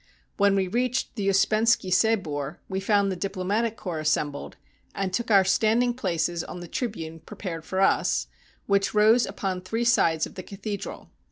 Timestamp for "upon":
9.27-9.61